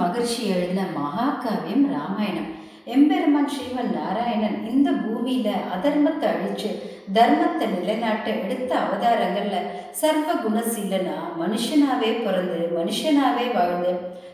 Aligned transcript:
மகர்ஷி 0.00 0.42
எழுதின 0.54 0.82
மகாகாவியம் 0.98 1.86
ராமாயணம். 1.94 2.50
எம்பெருமான் 2.94 3.50
ஸ்ரீமன் 3.52 3.92
நாராயணன் 3.98 4.58
இந்த 4.70 4.90
பூமியில 5.04 5.48
அதர்மத்தை 5.74 6.26
அழிச்சு 6.32 6.70
தர்மத்தை 7.14 7.66
நிலைநாட்ட 7.74 8.26
எடுத்த 8.44 8.70
அவதாரங்கள்ல 8.76 9.56
சர்வ 9.90 10.28
குணசீலனா 10.34 11.16
மனுஷனாவே 11.42 12.10
பிறந்து 12.24 12.60
மனுஷனாவே 12.78 13.46
வாழ்ந்து 13.54 13.92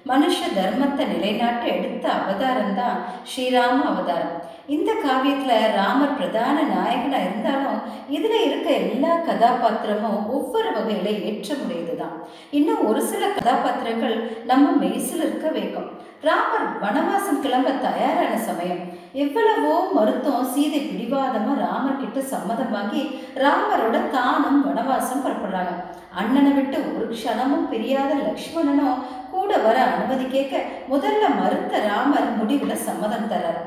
மனுஷ 0.09 0.39
தர்மத்தை 0.59 1.05
நிலைநாட்ட 1.13 1.65
எடுத்த 1.77 2.05
அவதாரம் 2.19 2.77
தான் 2.79 2.99
ஸ்ரீராம 3.31 3.79
அவதாரம். 3.91 4.37
இந்த 4.75 4.91
காவியத்துல 5.05 5.53
ராமர் 5.77 6.17
பிரதான 6.19 6.57
நாயகனா 6.75 7.19
இருந்தாலும் 7.27 7.81
இதுல 8.17 8.35
இருக்க 8.47 8.69
எல்லா 8.83 9.13
கதாபாத்திரமும் 9.29 10.21
ஒவ்வொரு 10.37 10.71
வகையில 10.77 11.11
ஏற்றமுடையதுதான். 11.31 12.17
இன்னும் 12.59 12.87
ஒரு 12.91 13.03
சில 13.11 13.25
கதாபாத்திரங்கள் 13.39 14.17
நம்ம 14.51 14.73
மெய்சில் 14.83 15.25
இருக்க 15.27 15.49
வைக்கும். 15.59 15.91
ராமர் 16.29 16.67
வனவாசம் 16.83 17.43
கிளம்ப 17.45 17.71
தயாரான 17.87 18.33
சமயம். 18.49 18.83
எவ்வளவோ 19.23 19.75
மருத்துவம் 19.97 20.51
சீதை 20.55 20.81
பிடிவாதமா 20.89 21.53
ராமர் 21.67 22.03
கிட்ட 22.03 22.21
சம்மதமாகி 22.35 23.03
ராமரோட 23.45 23.97
தானும் 24.17 24.61
வனவாசம் 24.67 25.25
புறப்படுறாங்க. 25.25 25.75
அண்ணனை 26.21 26.53
விட்டு 26.53 26.79
ஒரு 26.97 27.07
க்ஷணமும் 27.15 27.67
பிரியாத 27.73 28.13
லக்ஷ்மணனும் 28.27 29.01
கூட 29.31 29.51
வர 29.67 29.77
அனுமதி 29.83 30.25
கேட்க 30.25 30.57
முதல்ல 30.93 31.25
மறுத்த 31.41 31.83
ராமர் 31.89 32.29
முடிவுல 32.39 32.73
சம்மதம் 32.89 33.31
தர்றார் 33.33 33.63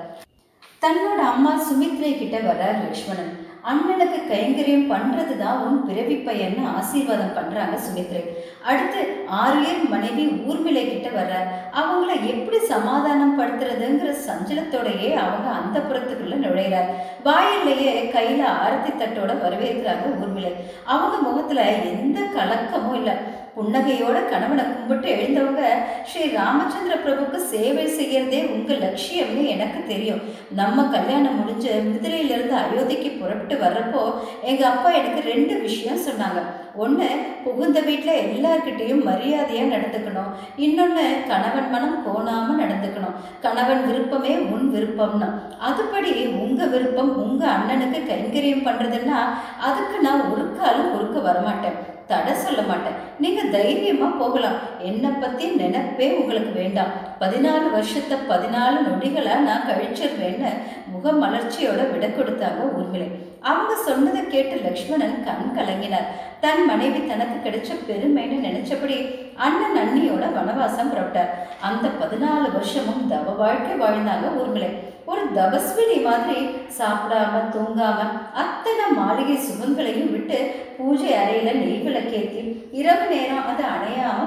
தன்னோட 0.84 1.22
அம்மா 1.31 1.52
சுமித்ரை 1.67 2.13
கிட்ட 2.17 2.38
வர்றார் 2.38 2.80
லக்ஷ்மணன் 2.86 3.34
அண்ணனுக்கு 3.72 4.17
கைங்கரியம் 4.30 4.89
பண்றது 4.91 5.34
தான் 5.38 5.59
உன் 5.66 5.77
பிறவி 5.86 6.16
பையன்னு 6.16 6.63
ஆசீர்வாதம் 6.77 7.36
பண்றாங்க 7.36 7.76
சுமித்ரை. 7.84 8.23
அடுத்து 8.70 9.02
ஆரியர் 9.41 9.84
மனைவி 9.89 10.23
ஊர்மிளை 10.49 10.84
கிட்ட 10.89 11.09
வர்றார். 11.19 11.47
அவங்கள 11.80 12.11
எப்படி 12.31 12.59
சமாதானம் 12.72 13.38
படுத்துறதுங்கிற 13.39 14.11
சஞ்சலத்தோடயே 14.28 15.09
அவங்க 15.23 15.47
அந்த 15.59 15.80
புறத்துக்குள்ள 15.80 16.38
நுழையிறார். 16.45 16.89
வாயிலேயே 17.28 17.94
கையில 18.16 18.44
ஆரத்தி 18.64 18.91
தட்டோட 18.95 19.31
வரவேற்கிறாங்க 19.45 20.11
ஊர்மிளை. 20.23 20.52
அவங்க 20.86 21.16
முகத்துல 21.30 21.69
எந்த 21.94 22.19
கலக்கமும் 22.36 22.95
இல்லை. 22.95 23.16
புன்னகையோட 23.56 24.18
கணவனை 24.32 24.64
கும்பிட்டு 24.70 25.08
எழுந்தவங்க 25.16 25.64
ஸ்ரீ 26.09 26.23
ராமச்சந்திர 26.38 26.96
பிரபுக்கு 27.04 27.40
சேவை 27.54 27.86
செய்யறதே 28.00 28.40
உங்க 28.56 28.73
லட்சியம்னு 28.86 29.44
எனக்கு 29.56 29.80
தெரியும். 29.92 30.22
நம்ம 30.62 30.86
கல்யாணம் 30.96 31.40
முடிஞ்சு 31.40 31.72
மிதிலையிலிருந்து 31.92 32.58
அயோத்திக்கு 32.64 33.12
புறப்பட்டு 33.20 33.58
வர்றப்போ 33.66 34.04
எங்க 34.52 34.64
அப்பா 34.74 34.92
எனக்கு 35.02 35.24
ரெண்டு 35.34 35.56
விஷயம் 35.68 36.06
சொன்னாங்க. 36.09 36.42
ஒன்று 36.81 37.07
புகுந்த 37.43 37.79
வீட்டில் 37.88 38.21
எல்லார்கிட்டேயும் 38.27 39.03
மரியாதையாக 39.07 39.73
நடந்துக்கணும். 39.73 40.31
இன்னொன்று 40.66 41.03
கணவன் 41.31 41.69
மனம் 41.73 41.97
கோணாமல் 42.05 42.61
நடந்துக்கணும். 42.61 43.17
கணவன் 43.43 43.83
விருப்பமே 43.88 44.33
உன் 44.53 44.67
விருப்பம்னா. 44.75 45.29
அதுபடி 45.69 46.11
உங்கள் 46.44 46.71
விருப்பம் 46.75 47.11
உங்கள் 47.23 47.53
அண்ணனுக்கு 47.55 47.99
கைங்கரியம் 48.11 48.66
பண்ணுறதுன்னா 48.67 49.19
அதுக்கு 49.67 49.99
நான் 50.05 50.29
ஒரு 50.33 50.45
காலம் 50.59 50.94
ஒருக்க 50.95 51.19
வரமாட்டேன். 51.29 51.77
தடை 52.07 52.33
சொல்ல 52.45 52.61
மாட்டேன். 52.69 52.97
நீங்கள் 53.23 53.51
தைரியமாக 53.57 54.19
போகலாம். 54.21 54.57
என்னை 54.89 55.11
பற்றி 55.21 55.45
நினைப்பே 55.61 56.07
உங்களுக்கு 56.21 56.51
வேண்டாம். 56.61 56.91
பதினாலு 57.21 57.67
வருஷத்தை 57.75 58.17
பதினாலு 58.31 58.79
நொடிகளை 58.88 59.35
நான் 59.49 59.67
கழிச்சிருவேன்னு 59.69 60.49
முகமலர்ச்சியோட 60.95 61.81
விட 61.91 62.07
கொடுத்தாங்க 62.07 62.61
ஊர்மிளை 62.79 63.07
அவங்க 63.49 63.73
சொன்னதை 63.88 64.22
கேட்டு 64.33 64.55
லக்ஷ்மணன் 64.66 65.17
கண் 65.27 65.49
கலங்கினார். 65.58 66.08
தன் 66.44 66.63
மனைவி 66.69 66.99
தனக்கு 67.08 67.38
கிடைச்ச 67.39 67.72
பெருமைன்னு 67.89 68.38
நினைச்சபடி 68.47 68.97
அண்ணன் 69.45 69.80
அண்ணியோட 69.81 70.23
வனவாசம் 70.38 70.91
புறப்பட்டார். 70.91 71.33
அந்த 71.67 71.85
பதினாலு 72.02 72.47
வருஷமும் 72.58 73.05
தவ 73.13 73.35
வாழ்க்கை 73.41 73.75
வாழ்ந்தாங்க 73.83 74.27
ஊர்மிளை. 74.39 74.72
ஒரு 75.11 75.23
தபஸ்வினி 75.38 75.97
மாதிரி 76.07 76.41
சாப்பிடாம 76.78 77.40
தூங்காம 77.56 78.00
அத்தனை 78.41 78.85
மாளிகை 79.00 79.35
சுகங்களையும் 79.47 80.12
விட்டு 80.13 80.38
பூஜை 80.78 81.09
அறையில 81.22 81.50
நெய் 81.57 81.84
விளக்கேற்றி 81.88 82.44
இரவு 82.81 83.06
நேரம் 83.13 83.50
அதை 83.51 83.66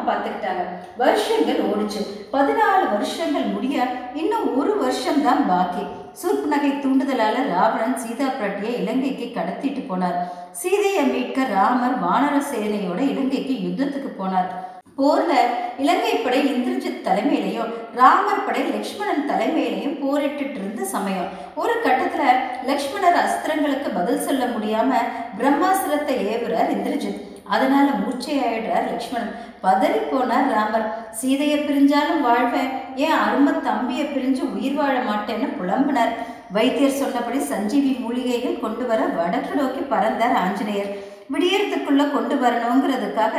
பார்த்துக்கிட்டாங்க. 0.06 0.62
வருஷங்கள் 0.96 1.60
ஓடிச்சு. 1.60 2.00
பதினாலு 2.32 2.90
வருஷங்கள் 2.92 3.42
முடிய 3.42 3.86
இன்னும் 4.14 4.58
ஒரு 4.58 4.78
வருஷம்தான் 4.78 5.48
பாக்கி. 5.48 5.82
சூர்ப்பு 6.12 6.46
நகை 6.46 6.70
தூண்டுதலால 6.70 7.48
ராவணன் 7.54 7.98
சீதா 7.98 8.24
பிராட்டியை 8.24 8.80
இலங்கைக்கு 8.80 9.32
கடத்திட்டு 9.34 9.84
போனார். 9.88 10.20
சீதையை 10.50 11.04
மீட்க 11.04 11.44
ராமர் 11.44 12.02
வானர 12.02 12.42
சேனையோட 12.52 13.08
இலங்கைக்கு 13.08 13.52
யுத்தத்துக்கு 13.52 14.22
போனார். 14.22 14.64
போர்ல 14.98 15.32
இலங்கை 15.78 16.12
படை 16.12 16.54
இந்திரஜித் 16.54 17.06
தலைமையிலையும் 17.06 17.72
ராமர் 17.94 18.44
படை 18.44 18.62
லக்ஷ்மணன் 18.62 19.30
தலைமையிலையும் 19.30 20.06
போரிட்டு 20.06 20.50
இருந்த 20.50 20.84
சமயம். 20.84 21.28
ஒரு 21.54 21.72
கட்டத்துல 21.84 22.22
லக்ஷ்மணர் 22.66 23.18
அஸ்திரங்களுக்கு 23.24 23.94
பதில் 23.94 24.20
சொல்ல 24.20 24.44
முடியாம 24.44 24.94
பிரம்மாஸ்திரத்தை 25.38 26.14
ஏவுறார் 26.14 26.72
இந்திரஜித். 26.76 27.35
அதனால 27.54 27.88
மூச்சையாயிடுறார் 28.02 28.88
லக்ஷ்மணன். 28.90 29.34
பதறி 29.64 30.00
போனார் 30.10 30.48
ராமர். 30.56 30.86
சீதையை 31.18 31.58
பிரிஞ்சாலும் 31.58 32.24
வாழ்வேன் 32.26 32.70
ஏன் 33.04 33.18
அரும்ப 33.24 33.50
தம்பியை 33.50 34.06
பிரிஞ்சு 34.06 34.42
உயிர் 34.54 34.74
வாழ 34.74 34.94
மாட்டேன்னு 35.10 35.48
புலம்பினார். 35.58 36.14
வைத்தியர் 36.52 36.98
சொன்னபடி 37.00 37.38
சஞ்சீவி 37.38 37.92
மூலிகைகள் 38.04 38.62
கொண்டு 38.64 38.86
வர 38.86 39.02
வடக்கு 39.18 39.54
நோக்கி 39.60 39.82
பறந்தார் 39.92 40.36
ஆஞ்சநேயர். 40.44 40.90
விடியறதுக்குள்ள 41.32 42.02
கொண்டு 42.10 42.34
வரணுங்கிறதுக்காக 42.42 43.36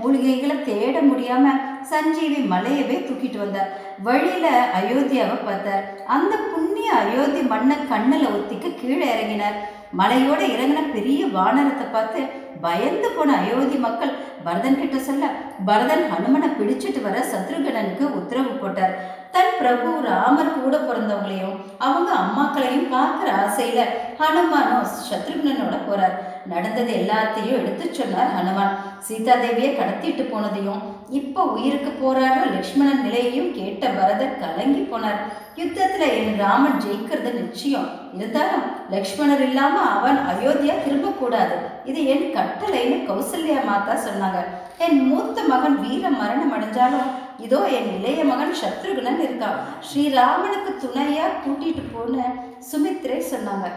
மூலிகைகளை 0.00 0.56
தேட 0.64 0.96
முடியாம 1.00 1.46
சஞ்சீவி 1.92 2.40
மலையவே 2.50 2.96
தூக்கிட்டு 3.06 3.38
வந்தார். 3.38 3.70
வழியில 4.02 4.46
அயோத்தியாவை 4.80 5.38
பார்த்தார். 5.44 5.84
அந்த 6.16 6.36
புண்ணிய 6.52 6.90
அயோத்தி 7.02 7.42
மண்ணை 7.52 7.76
கண்ணில் 7.92 8.30
ஒத்திக்க 8.34 8.74
கீழே 8.80 9.06
இறங்கினார். 9.14 9.56
மலையோட 9.98 10.40
இறங்கின 10.54 10.82
பெரிய 10.92 11.26
வானரத்தை 11.36 11.86
பார்த்து 11.92 12.20
பயந்து 12.64 13.08
போன 13.16 13.30
அயோத்தி 13.42 13.78
மக்கள் 13.86 14.12
பரதன் 14.46 14.78
கிட்ட 14.80 14.98
சொல்ல 15.08 15.24
பரதன் 15.68 16.04
ஹனுமனை 16.12 16.48
பிடிச்சிட்டு 16.58 17.00
வர 17.06 17.16
சத்ருகனனுக்கு 17.32 18.04
உத்தரவு 18.20 18.52
போட்டார். 18.62 18.94
தன் 19.34 19.54
பிரபு 19.58 19.88
ராமர் 20.08 20.52
கூட 20.60 20.76
பிறந்தவங்களையும் 20.86 21.56
அவங்க 21.86 22.10
அம்மாக்களையும் 22.22 22.88
பார்க்குற 22.94 23.28
ஆசையில 23.42 23.80
ஹனுமானும் 24.20 24.88
சத்ருகனனோட 25.08 25.76
போறார். 25.88 26.16
நடந்தது 26.52 26.92
எல்லாத்தையும் 27.00 27.58
எடுத்து 27.60 27.86
சொன்னார் 27.98 28.32
ஹனுமான். 28.36 28.74
சீதா 29.06 29.34
தேவியை 29.42 29.70
கடத்திட்டு 29.76 30.24
போனதையும் 30.32 30.80
இப்போ 31.18 31.42
உயிருக்கு 31.54 31.90
போராடுற 32.02 32.42
லக்ஷ்மணன் 32.56 33.04
நிலையையும் 33.06 33.52
கேட்ட 33.58 33.84
பரதர் 33.98 34.40
கலங்கி 34.42 34.82
போனார். 34.92 35.20
யுத்தத்துல 35.60 36.08
என் 36.20 36.36
ராமன் 36.42 36.80
ஜெயிக்கிறது 36.84 37.30
நிச்சயம். 37.40 37.88
இருந்தாலும் 38.16 38.64
லக்ஷ்மணர் 38.94 39.44
இல்லாம 39.48 39.76
அவன் 39.96 40.18
அயோத்தியா 40.32 40.76
திரும்பக்கூடாது 40.86 41.56
இது 41.90 42.02
என் 42.14 42.26
கட்டளைன்னு 42.36 42.98
கௌசல்யா 43.10 43.60
மாதா 43.70 43.96
சொன்னாங்க. 44.08 44.40
என் 44.84 45.00
மூத்த 45.08 45.38
மகன் 45.48 45.74
வீர 45.80 46.10
மரணம் 46.10 46.52
அடைஞ்சாலும் 46.56 47.08
இதோ 47.46 47.58
என் 47.78 47.88
இளைய 47.96 48.20
மகன் 48.30 48.54
சத்ருகுணன் 48.60 49.20
இருக்கான். 49.24 49.58
ஸ்ரீராமனுக்கு 49.86 50.72
துணையா 50.84 51.26
கூட்டிட்டு 51.42 51.82
போன 51.94 52.24
சுமித்ரை 52.70 53.20
சொன்னாங்க. 53.32 53.68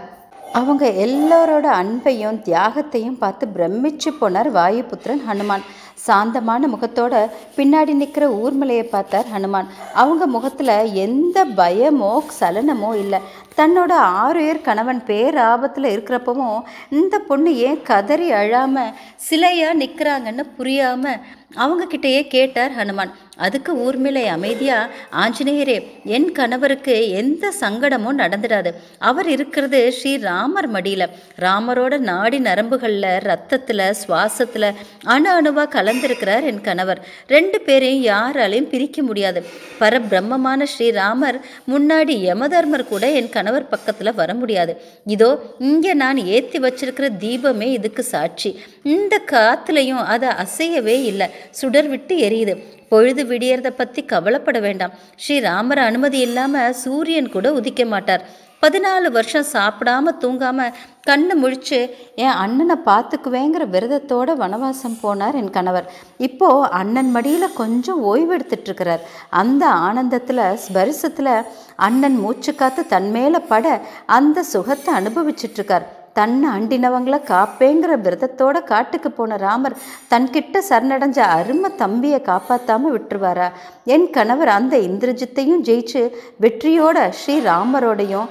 அவங்க 0.59 0.85
எல்லோரோட 1.05 1.67
அன்பையும் 1.81 2.41
தியாகத்தையும் 2.47 3.21
பார்த்து 3.23 3.45
பிரமிச்சு 3.55 4.11
போனார் 4.19 4.49
வாயுபுத்திரன் 4.57 5.23
ஹனுமான். 5.29 5.63
சாந்தமான 6.05 6.67
முகத்தோட 6.67 7.15
பின்னாடி 7.57 7.93
நிற்கிற 7.99 8.25
ஊர்மலையை 8.41 8.85
பார்த்தார் 8.95 9.27
ஹனுமான். 9.33 9.67
அவங்க 10.01 10.23
முகத்தில் 10.35 10.75
எந்த 11.05 11.45
பயமோ 11.59 12.13
சலனமோ 12.39 12.89
இல்லை. 13.03 13.19
தன்னோட 13.57 13.93
ஆறுயர் 14.19 14.59
கணவன் 14.61 15.01
பேராபத்தில் 15.07 15.87
இருக்கிறப்பவும் 15.87 16.57
இந்த 16.91 17.15
பொண்ணு 17.21 17.51
ஏன் 17.63 17.81
கதறி 17.83 18.27
அழாமல் 18.33 18.93
சிலையாக 19.27 19.79
நிற்கிறாங்கன்னு 19.79 20.45
புரியாமல் 20.55 21.21
அவங்கக்கிட்டேயே 21.63 22.21
கேட்டார் 22.35 22.73
ஹனுமான். 22.79 23.13
அதுக்கு 23.45 23.71
ஊர்மிளை 23.83 24.23
அமைதியாக 24.33 24.89
ஆஞ்சநேயரே 25.21 25.77
என் 26.15 26.27
கணவருக்கு 26.31 26.95
எந்த 27.21 27.51
சங்கடமும் 27.61 28.19
நடந்துடாது. 28.23 28.71
அவர் 29.09 29.29
இருக்கிறது 29.29 29.79
ஸ்ரீ 29.97 30.11
ராமர் 30.17 30.67
மடியில். 30.75 31.05
ராமரோட 31.45 31.97
நாடி 32.09 32.39
நரம்புகளில் 32.39 33.09
ரத்தத்தில் 33.29 33.83
சுவாசத்தில் 34.01 34.67
அணு 35.13 35.29
அணுவாக 35.29 35.67
கலந்திருக்கிறார் 35.75 36.47
என் 36.51 36.61
கணவர். 36.61 37.01
ரெண்டு 37.27 37.59
பேரையும் 37.61 38.03
யாராலையும் 38.11 38.69
பிரிக்க 38.73 39.01
முடியாது. 39.01 39.41
பரபிரம்மமான 39.79 40.67
ஸ்ரீராமர் 40.73 41.39
முன்னாடி 41.73 42.15
யமதர்மர் 42.29 42.85
கூட 42.93 43.11
என் 43.21 43.33
கணவர் 43.37 43.71
பக்கத்தில் 43.73 44.17
வர 44.21 44.33
முடியாது. 44.33 44.75
இதோ 45.05 45.31
இங்கே 45.59 45.93
நான் 46.03 46.17
ஏற்றி 46.35 46.59
வச்சிருக்கிற 46.59 47.09
தீபமே 47.25 47.69
இதுக்கு 47.79 48.03
சாட்சி. 48.03 48.51
இந்த 48.83 49.21
காற்றுலையும் 49.31 50.03
அதை 50.15 50.29
அசையவே 50.45 50.97
இல்லை. 51.11 51.29
சுடர் 51.49 51.87
விட்டு 51.87 52.15
எரியுது. 52.15 52.55
பொழுது 52.89 53.23
விடியறத 53.23 53.69
பற்றி 53.69 54.03
கவலைப்பட 54.03 54.59
வேண்டாம். 54.59 54.91
ஸ்ரீராமர் 55.27 55.79
அனுமதி 55.79 56.19
இல்லாமல் 56.19 56.73
சூரியன் 56.73 57.29
கூட 57.29 57.51
உதிக்க 57.51 57.85
மாட்டார். 57.85 58.23
பதினாலு 58.61 59.11
வருஷம் 59.11 59.45
சாப்பிடாம 59.53 60.11
தூங்காம 60.21 60.73
கண்ணு 61.07 61.33
முழிச்சு 61.41 61.89
என் 62.15 62.37
அண்ணனை 62.43 62.75
பார்த்துக்குவேங்கிற 62.85 63.63
விரதத்தோட 63.71 64.35
வனவாசம் 64.37 64.99
போனார் 65.03 65.33
என் 65.33 65.49
கணவர். 65.49 65.91
இப்போ 66.17 66.67
அண்ணன் 66.67 67.11
மடியில் 67.11 67.53
கொஞ்சம் 67.53 68.01
ஓய்வு 68.01 68.33
அந்த 69.29 69.67
ஆனந்தத்தில் 69.67 70.37
ஸ்பரிசத்தில் 70.37 71.45
அண்ணன் 71.75 72.19
மூச்சு 72.19 72.55
காத்து 72.55 72.85
தன் 72.85 73.11
மேலே 73.11 73.37
பட 73.37 73.81
அந்த 74.05 74.43
சுகத்தை 74.43 74.93
அனுபவிச்சிட்ருக்கார். 74.93 75.87
தன்னை 76.13 76.49
அண்டினவங்கள 76.55 77.17
காப்பேங்கிற 77.31 77.93
விரதத்தோட 78.05 78.63
காட்டுக்கு 78.63 79.11
போன 79.11 79.37
ராமர் 79.37 79.79
தன்கிட்ட 80.11 80.61
சரணடைஞ்ச 80.69 81.19
அருமை 81.37 81.69
தம்பியை 81.75 82.21
காப்பாற்றாமல் 82.21 82.93
விட்டுருவாரா? 82.95 83.47
என் 83.85 84.07
கணவர் 84.09 84.51
அந்த 84.57 84.77
இந்திரஜித்தையும் 84.77 85.63
ஜெயிச்சு 85.69 86.01
வெற்றியோட 86.45 86.97
ஸ்ரீராமரோடையும் 87.19 88.29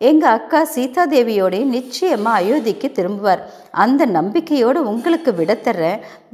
எங்கள் 0.00 0.34
அக்கா 0.38 0.60
சீதாதேவியோடையும் 0.74 1.74
நிச்சயமாக 1.76 2.38
அயோத்திக்கு 2.40 2.88
திரும்புவார். 2.98 3.42
அந்த 3.84 4.02
நம்பிக்கையோடு 4.18 4.80
உங்களுக்கு 4.90 5.32
விட 5.34 5.56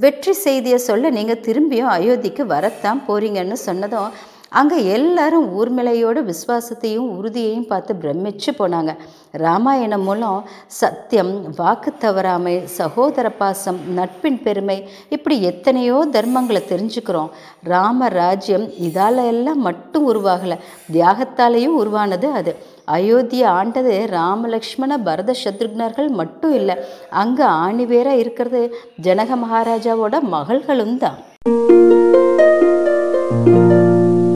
வெற்றி 0.04 0.32
செய்தியை 0.44 0.78
சொல்ல 0.78 1.10
நீங்கள் 1.10 1.44
திரும்பியும் 1.46 1.92
அயோத்திக்கு 1.96 2.42
வரத்தான் 2.54 3.02
போறீங்கன்னு 3.08 3.58
சொன்னதும் 3.68 4.10
அங்கே 4.52 4.76
எல்லாரும் 4.96 5.46
ஊர்மிளையோட 5.58 6.18
விசுவாசத்தையும் 6.28 7.08
உறுதியையும் 7.16 7.66
பார்த்து 7.70 7.92
பிரமிச்சு 8.02 8.50
போனாங்க. 8.58 8.92
ராமாயணம் 9.44 10.04
மூலம் 10.08 10.46
சத்தியம் 10.78 11.32
வாக்கு 11.58 11.90
தவறாமை 12.04 12.54
சகோதர 12.76 13.26
பாசம் 13.40 13.80
நட்பின் 13.98 14.40
பெருமை 14.46 14.78
இப்படி 15.16 15.36
எத்தனையோ 15.50 15.98
தர்மங்களை 16.16 16.62
தெரிஞ்சுக்கிறோம். 16.72 17.30
ராம 17.72 18.08
ராஜ்யம் 18.20 18.66
இதால 18.88 19.26
எல்லாம் 19.34 19.62
மட்டும் 19.68 20.08
உருவாகலை. 20.12 20.58
தியாகத்தாலேயும் 20.96 21.78
உருவானது 21.82 22.30
அது. 22.40 22.54
அயோத்தியை 22.96 23.46
ஆண்டது 23.58 23.94
ராமலக்ஷ்மண 24.18 24.98
பரத 25.06 25.34
சத்ருக்னர்கள் 25.44 26.10
மட்டும் 26.20 26.56
இல்லை 26.60 26.76
அங்கே 27.22 27.46
ஆணிவேராக 27.64 28.22
இருக்கிறது 28.24 28.62
ஜனக 29.08 29.30
மகாராஜாவோட 29.44 30.20
மகள்களும் 30.36 30.98
தான். 31.04 31.18